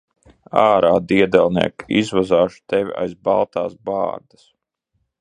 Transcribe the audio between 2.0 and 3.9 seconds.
Izvazāšu tevi aiz baltās